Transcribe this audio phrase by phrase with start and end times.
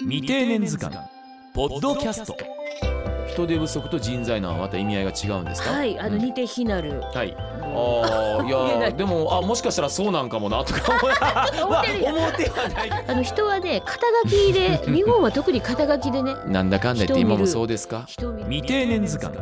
[0.00, 0.96] 未定年図鑑
[1.54, 2.36] ポッドキャスト。
[3.28, 5.70] 人手不足と人材難はまた意味合いが違うんですか？
[5.72, 6.22] はい、あのうん。
[6.22, 7.00] 似て非なる。
[7.00, 7.36] はい。
[7.36, 10.92] ああいや でもあもしかしたらそうなんかもなとか。
[11.66, 12.90] 思ってるやんまあ思ってはない。
[12.90, 18.06] け あの人はね、肩書きで、日本は特に肩書きでね、どなんだかんだ言って今もそうですか？
[18.06, 19.36] 未定年図鑑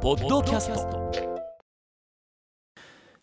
[0.00, 1.06] ポッドキャスト。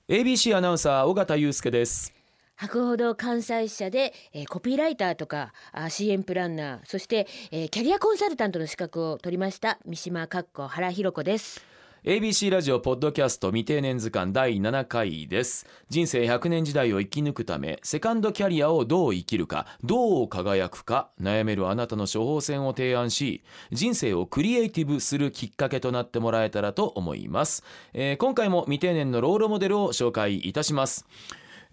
[0.10, 2.14] ABC アナウンサー尾形祐介です
[2.56, 11.66] 博報堂関西支社で、えーコピーライターとかあ CM プランナーそして、えーキャリアコンサルタントの資格を取りました三島かっこ原ひろ子です。
[12.06, 15.66] ABC ラジオポッドキャスト未定年図鑑第7回です。
[15.88, 23.42] 人生100年時代を生き抜くためセカンドキャリアをどう生きるかどう輝くか悩めるあなたの処方箋を提案し
[23.72, 27.64] 人生をクリエイティブするきっかけとなってもらえたらと思います、
[27.94, 31.06] えー今回も未定年のロールモデルを紹介いたします。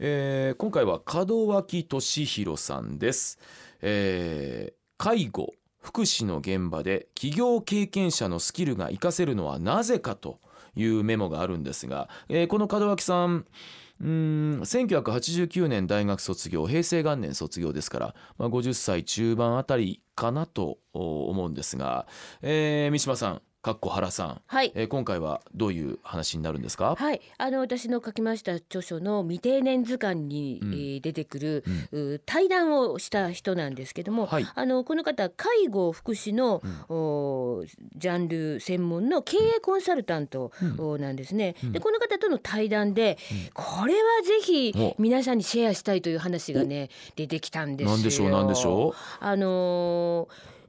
[0.02, 3.38] えー今回は門脇俊弘さんです、
[3.82, 10.38] えー介護福祉の現場で企業経験者のスキルが活かせるのはなぜかと
[10.76, 13.46] いうメモがあるんですが、えーこの門脇さん
[14.00, 22.06] うん1989年大学卒業平成元年卒業ですから、まあ、50歳中盤あたりかなと思うんですが、
[22.40, 24.72] えー三島さんかっこ原さん、はい。
[24.74, 26.94] えー今回はどういう話になるんですか？
[26.96, 30.72] はい、あの私の書きました著書の未定年図鑑に、うん。
[30.72, 34.46] えー出てくる、う対談をした人なんですけども、はい。
[34.54, 36.96] あのこの方介護福祉の、うん。
[36.96, 37.64] お
[37.96, 40.92] ジャンル専門の経営コンサルタント、うん。
[40.92, 41.54] おなんですね。
[41.62, 41.72] うん。
[41.72, 43.18] でこの方との対談で、
[43.52, 44.96] これはぜひお。
[44.98, 47.90] 皆さんにシェアしたいという話がね出てきたんですよ。
[47.90, 50.59] なんでしょうなんでしょあのー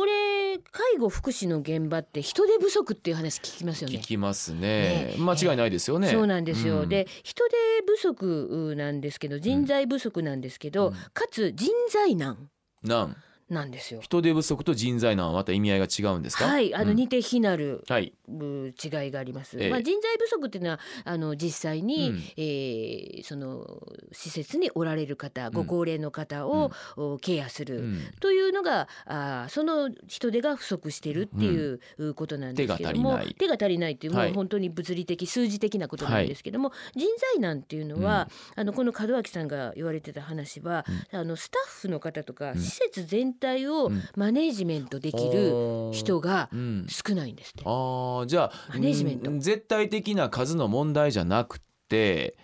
[0.00, 3.96] これ介護福祉の現場って人手不足っていう話聞きますよね。
[3.96, 4.60] う聞きますね。
[4.60, 5.14] ね。
[5.18, 6.08] 間違いないですよね。
[6.08, 6.88] そうなんですよ、うん。
[6.88, 7.54] で人手
[7.86, 10.94] 不足なんですけど人材不足なんですけど、うん。
[10.94, 12.48] かつ人材難。
[12.82, 13.16] なん
[13.50, 14.00] なんですよ。
[14.00, 16.46] 人手不足と人材難はまた意味合いが違うんですか？
[16.46, 16.96] はい、あのうん。
[16.96, 19.58] 似て非なる、はい、う違いがあります。
[19.60, 19.70] ええ。
[19.70, 22.22] まあ人材不足っていうのはあの実際に、うん。
[22.36, 23.82] えーその
[24.12, 25.52] 施設におられる方、ん。
[25.52, 27.80] ご高齢の方を、おケアする。
[27.80, 28.00] うん。
[28.20, 33.34] というのがあーその人手が不足してるっていううことなんですけども、手が足りない。
[33.34, 34.28] 手が足りないっていう、はい。
[34.28, 42.58] もう本当に物理的数字的なことなんですけども、人材難っていうのは、あのこの門脇さんが言われてた話は、あのスタッフの方とか、ん。
[42.58, 44.02] 施設全体をうん。
[44.16, 46.86] マネージメントできる人がうん。
[46.88, 47.62] 少ないんですって。
[47.64, 48.26] あー。
[48.26, 49.30] じゃあマネージメント。
[49.30, 52.36] うん絶対的な数の問題じゃなくて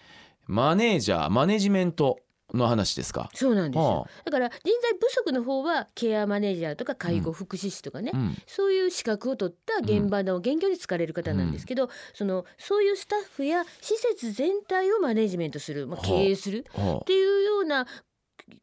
[0.46, 2.20] マネージャーマネジメント
[2.54, 3.84] の話ですか、そうなんですよ。
[3.84, 4.08] は。
[4.24, 8.36] だから人材不足の方はケアマネージャーとか介護福祉士とかね、うん。
[8.46, 16.06] そういう資格を取った現場の現況に疲れる方なんですけど、そのそういうスタッフや施設全体をマネジメントする、まあ、はあ。
[16.06, 17.86] 経営するはっていうような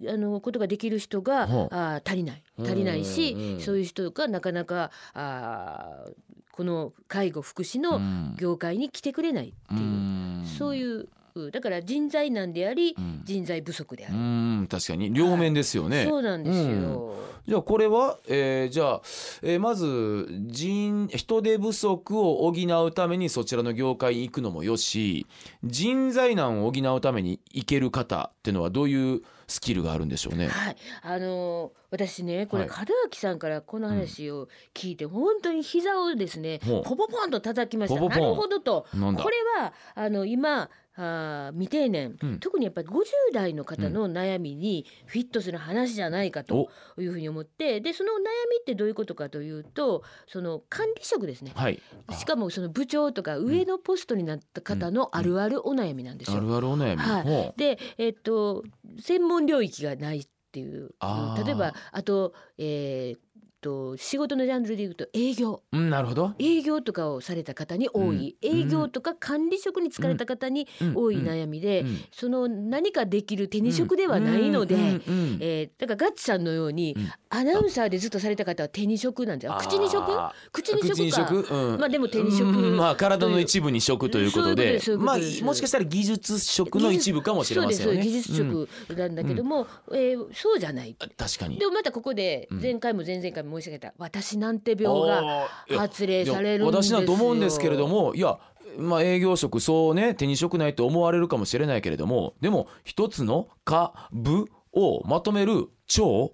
[0.08, 2.44] あのことができる人が、はあー足りない。
[2.58, 6.14] うん足りないし、うんそういう人がなかなかあー
[6.52, 8.36] この介護福祉あのうん。
[8.38, 10.46] 業界に来てくれないっていう、うん。
[10.46, 11.08] そういう
[11.52, 13.22] だから人材難であり、うん。
[13.24, 14.18] 人材不足であうる。
[14.18, 15.12] ん確かに。
[15.12, 16.82] 両面ですよね、そうなんですうん。
[16.84, 17.16] よ。
[17.48, 19.02] じゃあこれは、えーじゃあ、
[19.42, 25.28] えーまず人人手不足を補うためにそちらの業界に行くのもよし
[25.64, 30.48] 人材難を補うために行ける方っていうのはどういうスキルがあるんでしょうね？
[30.48, 32.86] はい、あのー私ねこれはい。
[32.90, 38.00] 門脇さんからこの話を聞いて、本当に膝をですねポポポンと叩きました。
[38.00, 38.88] なるほどと。
[38.92, 42.40] これはあの今あー未定年、うん。
[42.40, 43.02] 特にやっぱり50
[43.34, 48.16] 代の方の悩みにフィットする話じゃないかというふうに思ってでその悩
[48.52, 51.52] みってどういうことかというとその管理職ですね。
[51.56, 51.82] はい。
[52.12, 56.38] しかもその部長とか上のポストになった方のあるあるお悩みなんですよ。
[56.38, 57.24] あるあるお悩み、はい。
[57.24, 57.60] ほう。
[57.60, 58.64] で、えっと
[59.00, 60.92] 専門領域がないっていう。
[61.00, 61.46] あー。
[61.46, 63.20] 例えばあと,、えーっ
[63.64, 65.64] と仕事のジャンルでいうと営業。
[65.72, 66.34] うんなるほど。
[66.38, 70.94] 営業とかをされた方に多い、うん営業とか管理職に就かれた方にうん。
[70.96, 71.98] 多い悩みで、うん。
[72.12, 74.76] その何かできる手に職ではないので。
[74.76, 74.82] うん。
[74.82, 74.88] うん。
[74.88, 75.38] うん。
[75.40, 77.12] えーだからガッツさんのように、うん。
[77.30, 79.58] アナウンサーでずっとされた方は手に職なんですよ。
[79.60, 80.04] 口に職？
[80.12, 81.44] あ口に職？
[81.44, 82.50] かまあでも手に職。
[82.50, 82.78] うん。
[82.78, 84.82] まあ体の一部に職ということで。
[84.98, 88.02] まあもしかしたら技術職の一部かもしれませんよね。
[88.02, 90.90] 技術職なんだけども、えーそうじゃない。
[90.90, 91.58] うん確かに。
[91.58, 91.66] で。
[91.68, 92.62] もまたここでうん。
[92.62, 95.48] 前回も前々回も申し上げた私なんて病が
[95.78, 96.92] 発令されるんですよ。
[96.92, 98.38] 私なんと思うんですけれどもいや
[98.78, 106.34] まあ営業職そうね手に職ないと思われるかもしれないけれどもでも一つの株をまとめる長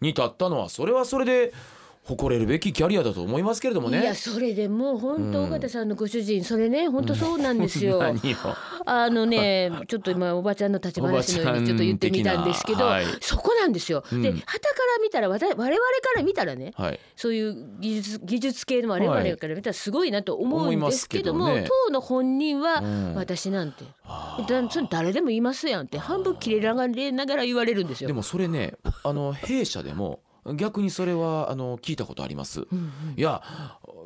[0.00, 1.52] に立ったのはそれはそれで
[2.10, 4.00] 誇れるべきキャリアだと思いますけれどもね。
[4.00, 8.02] いやそれでも本当うん尾形さんのご主人それね本当そうなんですよ。
[8.84, 12.90] あのねちょっと今おばちゃんの立ち話のようにちょっと言ってみたんですけど、
[13.20, 14.02] そこなんですよ。
[14.12, 14.22] うん。
[14.22, 15.66] で旗から見たら我々か
[16.16, 17.00] ら見たらねはい。
[17.14, 21.56] そういう技術技術系の我々から見たらすごいなと思うんですけども、
[21.86, 23.14] 当の本人はうん。
[23.14, 28.08] 私なんて、あだそれ誰でも言いますやんって半分切れられながら言われるんですよ。
[28.08, 28.74] でもそれね
[29.04, 30.20] あの弊社でも
[30.54, 32.60] 逆にそれはあの聞いたことあります。
[32.60, 33.42] うんうんいや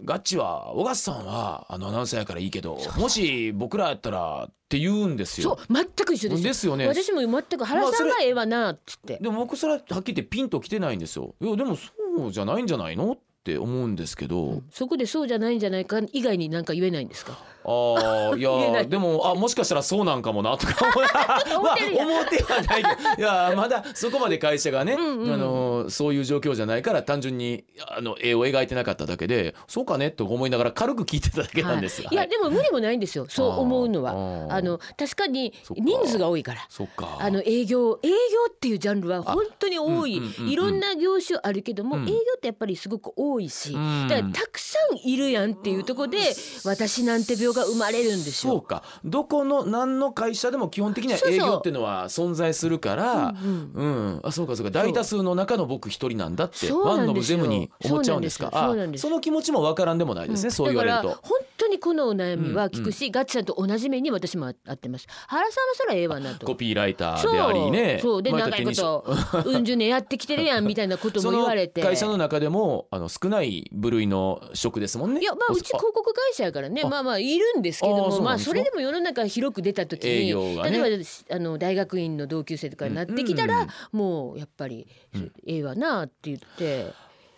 [0.04, 5.56] ガッチは小笠さんはあのアナウンサーやからいいけどもし僕らやったらって言うんですよ。
[5.56, 6.48] そう全く一緒ですよ。
[6.48, 6.88] ですよね。
[6.88, 9.18] 私も全く原さんがええわなっつって。
[9.20, 11.34] でも僕それははっきり言ってピンときてないんですよ。
[11.40, 14.62] いやでもそうじゃないんじゃないのって思うんですけど。
[14.70, 17.38] そこでそうじゃないんじゃないか以外に何か言えないんですか？
[17.66, 23.22] ああいや でもあもしかしたらそうなんかもなとか まあ思ってはないけど。
[23.22, 32.02] いやまだそこまで会社がね、うんうんあのそういう状況じゃないから単純にあの絵を描いてなかっただけでそうかねと思いながら軽く聞いてただけなんです。
[32.02, 33.26] が、はい、いやでも無理もないんですよ。
[33.28, 34.12] そう思うのは。
[34.50, 36.66] あの確かに人数が多いから。
[36.68, 37.18] そっか。
[37.20, 38.14] あの営業営業
[38.50, 40.50] っていうジャンルは本当に多い、うんうんうんうん。
[40.50, 42.02] いろんな業種あるけども、うん。
[42.04, 44.08] 営業ってやっぱりすごく多いし、うん。
[44.08, 46.18] だからたくさんいるやんっていうところで
[46.64, 48.54] 私なんて病が生まれるんですよ。
[48.54, 48.82] そうか。
[49.04, 53.84] どこの何の会社でも基本的には営業っていうのは存在するからうんう
[54.16, 54.70] ん、あそうかそうか。
[54.70, 58.50] 大多数の中の僕一人なんだってワンノブゼムに思っちゃうんですか？
[58.96, 61.08] そその気持ちもわからんでもないですね、そう言われると。
[61.22, 65.06] 本当にこのお悩みは聞くし、ガッチさんと同じ目に私もあってます。
[65.26, 66.46] 原さんはそらええわなと。
[66.46, 67.98] コピーライターでありね。
[68.00, 68.12] そう。
[68.12, 68.22] そう。
[68.22, 69.04] でまあ長いこと
[69.44, 69.58] う。
[69.58, 71.80] ん十年やってきてるやんみたいなことも言われて。
[71.84, 75.20] 会社の中でもあの少ない部類の職ですもんね。
[75.20, 76.82] いやまあうち広告会社やからね。
[76.84, 76.88] あ。
[76.88, 80.70] まあまあいるんですけどもまあそれでも世の中広く出た時営に、ね。
[80.70, 80.98] 例え
[81.28, 84.86] ばあの大学院の同級生とかになってきたら、うんうんもうやっぱり、
[85.46, 86.92] ええわなって言って。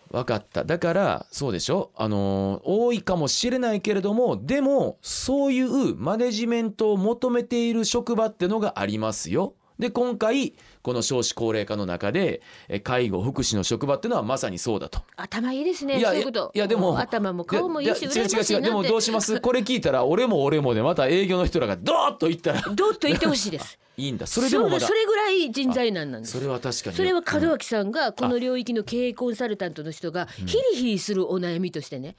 [0.09, 0.63] 分かった。
[0.63, 1.91] だからそうでしょ？
[1.95, 9.53] あのー多いかもしれないけれどもでもそういうマネジメントを求めている職場ってのがありますよ。
[9.79, 15.01] で今回この少子高齢化の中でえ介護福祉の職場っていうのはまさにそうだと。
[15.15, 16.51] 頭いいですねいやそういうこと。
[16.53, 18.61] いやでも頭も顔もいいし違う違う違う。
[18.61, 19.39] でもどうします？
[19.39, 22.61] これ聞いたら俺も俺もでまた営業の人らがドーッと言ったら。
[22.61, 23.77] どうと言ってほしいです。
[23.97, 24.27] いいんだ。
[24.27, 24.85] それでもまだ。
[24.87, 26.33] それぐらい人材難なんです。
[26.33, 26.95] それは確かに。
[26.95, 32.15] それは門脇さんがこの領域の経営コンサルタントの人がヒリヒリするお悩みとしてね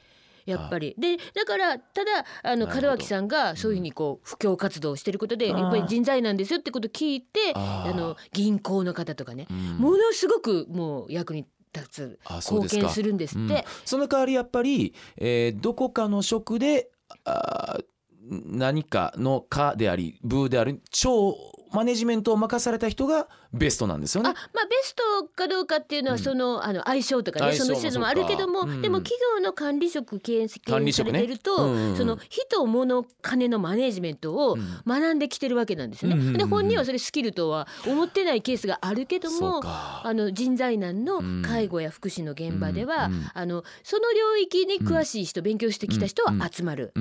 [0.50, 0.95] やっぱり。
[0.99, 9.47] でだからただあの門脇さんがそういうふうにこう布教活動をしてることでやっぱり人材なんですよってことを聞いてあの銀行の方とかね。
[9.50, 9.56] うん。
[9.79, 12.19] ものすごくもう役に立つ
[12.50, 13.49] 貢献するんですっうん。
[13.49, 13.65] て。
[13.85, 16.91] その代わりやっぱり、えーどこかの職で
[17.25, 17.85] あー
[18.31, 21.35] 何かの課であり部である超
[21.73, 24.31] マネジメントを任された人がベストなんですよね。
[24.31, 24.32] あ。
[24.32, 25.03] まあベスト
[25.35, 26.23] かどうかっていうのはうん。
[26.23, 30.59] その,、あの相性とかねその施設もあるけども、でも企業の管理職経営さ
[31.05, 31.56] れてると、
[31.97, 34.82] その人物金のマネジメントをうん。
[34.87, 36.38] 学んできてるわけなんですよね。
[36.38, 40.03] で本人はそれスキルとは思ってないケースがあるけどもか。
[40.05, 41.43] あの人材難のうん。
[41.43, 46.93] 介護や福祉の現場では、あのその領域に詳しい人、勉強してきた人は集まる。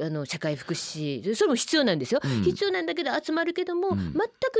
[0.00, 2.42] うんあの社会福祉それも必要なんですよ、うん。
[2.42, 3.96] 必要なんだけど集まるけども、うん。
[3.96, 4.16] 全く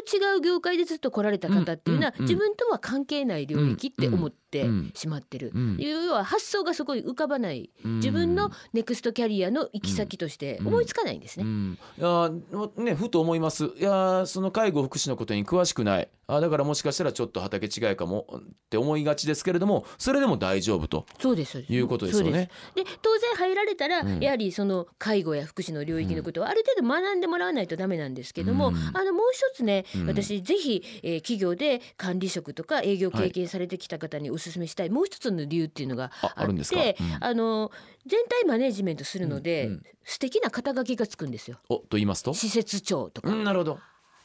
[0.07, 4.93] 違う業界でずっと来られた方っていうのは、自分とは関係ない領域って思ってうん。
[4.95, 5.77] しまってる、うん。
[5.79, 7.71] 要は発想がそこに浮かばない。
[7.85, 7.97] うん。
[7.97, 11.45] 自分のネクストキャリアの行き先として思いつかないんですね。
[11.45, 12.31] うん、いや
[12.77, 13.67] ねふと思います。
[13.77, 16.09] いやその介護福祉のことに詳しくない。
[16.27, 21.07] あだからもしかしたらちょっと畑違いかもって思いがちですけれどもそれでも大丈夫と。
[21.19, 22.51] そうですいうことですよね。
[22.75, 24.21] で当然入られたら、うん。
[24.21, 28.75] やはりその介護や福祉の領域のことをある程度学んでもらわないとダメなんですけども、うん。
[28.95, 30.07] あのもう一つね、うん。
[30.07, 37.71] 私ぜひ、えー企業で管理職とか営業経験されてきた方にお勧めしたい、もう一つの理由っていうのがああってあの
[38.07, 39.73] 全体マネジメントするので、うん。
[39.73, 39.83] うん。
[40.05, 41.59] 素敵な肩書きがつくんですよ。
[41.69, 43.79] おと言いますと、施設長とか、うん、なるほど。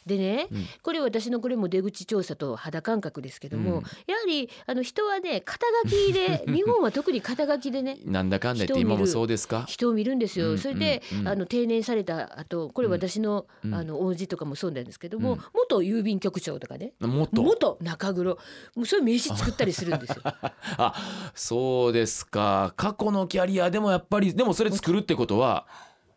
[0.06, 0.66] でね、うん。
[0.84, 3.84] これ私のこれも出口調査と肌感覚ですけども、うん。
[4.08, 9.66] やはりあの人はね肩書きで 日本は特に肩書きでねなんだかんだ言って今もそうですか？
[9.68, 15.42] 人を見るんですよ、うんそれで、うんあの定年された後これ私の,、うんあの王子とかもそうなんですけども、うん。
[15.54, 16.94] 元郵便局長とかね。
[17.00, 17.78] 元？
[17.82, 18.38] 中黒
[18.76, 20.22] もうそういう名刺作ったりするんですよ。
[20.26, 20.94] あ
[21.34, 22.74] そうですか。
[22.78, 25.68] 過去のキャリアでもやっぱりでもそれ作るってことは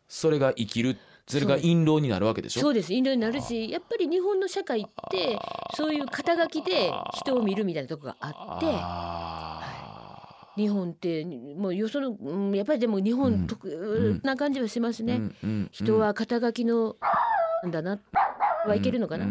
[0.09, 0.97] それが生きる
[1.29, 2.61] それが印籠になるわけでしょ？
[2.63, 2.93] そうです。
[2.93, 5.39] 印籠になるしやっぱり日本の社会って
[5.77, 8.67] そういう肩書きで人を見るみたいなとこがあって。
[8.71, 9.75] あ
[10.57, 15.15] 日本ってもうよその、うん、やっぱりでも日本特な感じはしますね。
[15.15, 15.69] うんうんうん。
[15.71, 16.97] 人は肩書きの
[17.63, 18.01] なんだな
[18.67, 19.27] はいけるのかな、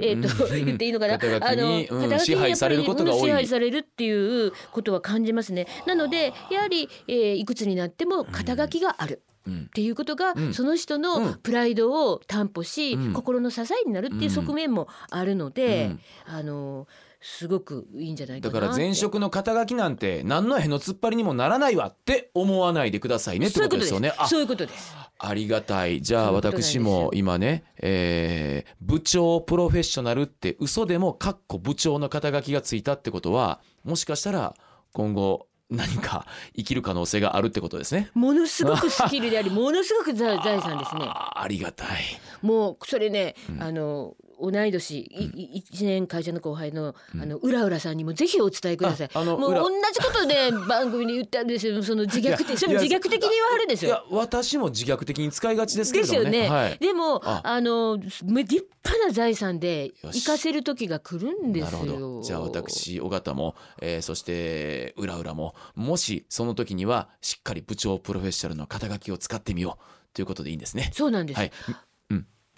[0.00, 1.18] えー、と 言っていいのかな？
[1.20, 3.28] 肩書きにうん肩書きに支配されることが多い。
[3.28, 5.68] やっぱりうん支配されるっていうことは感じますね。
[5.86, 9.22] なのでやはり、えーいくつになっても肩書きがある。
[9.46, 9.66] うん。
[9.68, 10.54] っていうことが、うん。
[10.54, 11.02] その人うん。
[11.02, 13.12] のプライドを担保し、うん。
[13.12, 16.00] 心の支えになるっていう側面もあるので、うん。
[16.26, 16.86] あの
[17.24, 24.12] すごくいいんじゃないかだから前職の肩書きなんて何のへの突っ張りにもならないわって思わないでくださいねってことですよね。
[24.18, 24.94] あそういうことです。
[25.18, 26.02] ありがたい。
[26.02, 34.54] じゃあ私も今ね、えー部長プロフェッショナルって嘘でもかっこ部長の肩書きがついたってことはもしかしたら
[34.92, 36.26] 今後何か
[36.56, 38.10] 生きる可能性があるってことですね。
[38.14, 41.06] ものすごくスキルでありものすごく財財産ですね。
[41.08, 41.88] ありがたい。
[42.42, 44.14] もうそれね、うんあの
[44.50, 49.10] 同い年いい一年会社の後輩のうんあの浦浦さんにもぜひお伝えください。
[49.14, 51.82] もう同じことで 番組に言ってあるんですよ。
[51.82, 54.06] その自虐的、それも自虐的に言わはるんですいやよ。
[54.10, 56.76] 私も自虐的に使いがちですけれですよね。
[56.80, 62.22] でもああの立派な財産でよし生かせる時が来るんですよ。
[62.22, 69.84] じゃあ私尾形も、えーそして浦々ももしその時にはしっかり部長プロフェッショナルの肩書きを使ってみよう
[70.14, 70.90] ということでいいんですね。
[70.92, 71.38] そうなんです。
[71.38, 71.52] はい、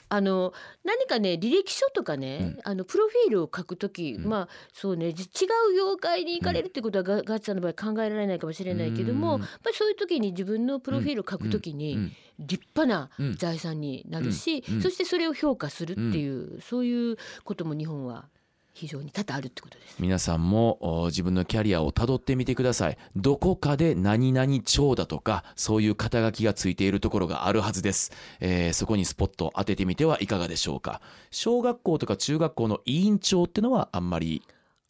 [0.09, 0.53] あの
[0.85, 4.29] 何かね履歴書とかね、あのプロフィールを書くとき、うん。
[4.29, 9.41] まあそうねじ違う業界に行かれるってことはガ,、ガッツさんの場合考えられないかもしれないけども、うん。
[9.41, 12.13] やっぱりそういう時に自分のプロフィールを書くときに、うん。
[12.39, 13.37] 立派なうん。
[13.37, 14.75] 財産になるし、うん。
[14.77, 14.83] うん。
[14.83, 18.29] そしてそれを評価するっていう、そういうことも日本は
[18.75, 19.97] 非常に多々あるってことです。
[20.01, 22.99] 皆さんもお自分のキャリアをたどってみてください。
[23.15, 31.01] どこかで何々長だとかそういう肩書きがついているところがあるはずです、えーそこにスポットを当ててみてはいかがでしょうか。
[31.31, 34.43] 小学校とか中学校の委員長ってのはあんまり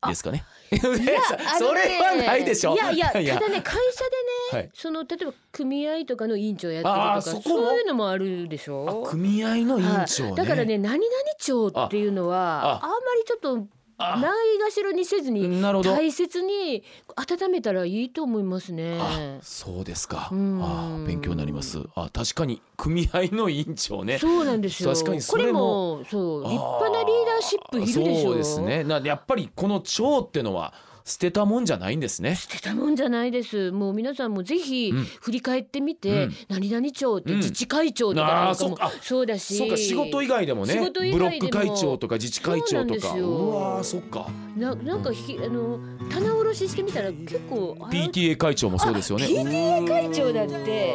[0.08, 0.44] ですかね？
[0.72, 0.80] いや
[1.58, 2.74] それはないでしょ。
[2.74, 4.04] いやいやただね会社
[4.52, 4.70] でね、はい。
[4.74, 9.02] その例えば組合とかの委員長やってるとあかーそういうのもあるでしょ？
[9.06, 12.86] あ組合の委員長ね、はい、だからね何々町っていうのはああ。
[12.86, 13.62] んまりちょっとあ
[13.98, 15.92] ないがしろにせずになるほど。
[15.92, 16.82] 大切に
[17.16, 18.98] 温めたらいいと思いますね。
[19.00, 20.28] あそうですか。
[20.32, 20.60] うん。
[20.62, 21.80] あ勉強になります。
[21.94, 24.18] あ確かに組合の委員長ね。
[24.18, 24.92] そうなんですよ。
[24.92, 28.30] 確かにそこれれももそう立派なリーダーシップいるでしょ。
[28.30, 28.60] そうです。
[28.60, 28.84] ね。
[28.84, 30.74] なやっぱりこの長ってのは
[31.06, 32.34] 捨てたもんじゃないんですね。
[32.34, 33.70] 捨てたもんじゃないです。
[33.72, 35.04] もう皆さんもぜひうん。
[35.04, 36.34] 振り返ってみて、うん。
[36.48, 37.38] 何々町ってうん。
[37.40, 38.90] 自治会長とかなそうか。
[39.02, 40.80] そうだし、そうか仕事以外でもねブ
[41.18, 43.08] ロック会長とか自治会長とか。
[43.08, 44.30] そうわーそっか。
[44.56, 45.78] ななんかひあの
[46.10, 49.26] 棚卸ししてみたら結構 PTA 会長もそうですよね。
[49.26, 50.94] あ PTA 会長だって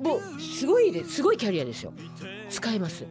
[0.00, 1.16] もうすごいです。
[1.16, 1.92] すごいキャリアですよ。
[2.48, 3.04] 使えます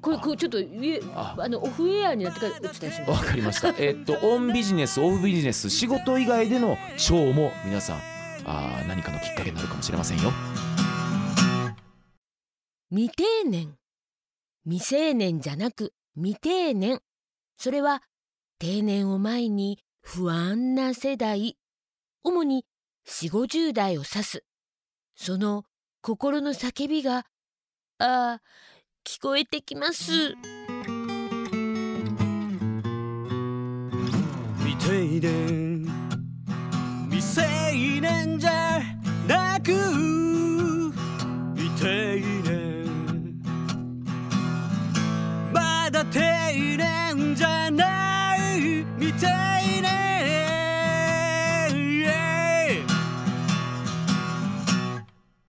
[0.00, 1.36] これこれちょっとえあ。
[1.38, 3.02] あのオフエアになってからお伝えします。
[3.02, 3.74] ーわかりました。
[3.78, 7.96] えっとオンビジネスオフビジネス仕事以外での長も皆さん
[8.44, 10.32] あー何かのきっかけになるかもしれませんよ。
[12.90, 13.74] 未定年。
[14.64, 17.00] 未成年じゃなく未定年。
[17.56, 18.02] それは
[18.58, 21.56] 定年を前に不安な世代。
[22.22, 22.64] 主に
[23.06, 24.44] 4 5 0代を指す。
[25.14, 25.64] その
[26.02, 27.24] 心の叫びが
[27.98, 28.40] ああ
[29.06, 30.34] 聞こえてきます。
[34.64, 35.75] 未定年未